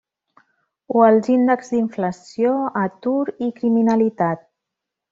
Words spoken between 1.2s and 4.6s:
índexs d'inflació, atur i criminalitat?